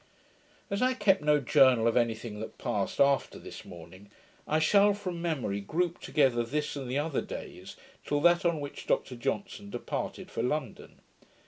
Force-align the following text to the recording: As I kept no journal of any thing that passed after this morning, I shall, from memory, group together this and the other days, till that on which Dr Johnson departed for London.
As 0.71 0.81
I 0.81 0.95
kept 0.95 1.21
no 1.21 1.39
journal 1.39 1.87
of 1.87 1.95
any 1.95 2.15
thing 2.15 2.39
that 2.39 2.57
passed 2.57 2.99
after 2.99 3.37
this 3.37 3.63
morning, 3.63 4.09
I 4.47 4.57
shall, 4.57 4.95
from 4.95 5.21
memory, 5.21 5.61
group 5.61 5.99
together 5.99 6.41
this 6.43 6.75
and 6.75 6.89
the 6.89 6.97
other 6.97 7.21
days, 7.21 7.75
till 8.03 8.19
that 8.21 8.43
on 8.43 8.59
which 8.59 8.87
Dr 8.87 9.15
Johnson 9.15 9.69
departed 9.69 10.31
for 10.31 10.41
London. 10.41 11.01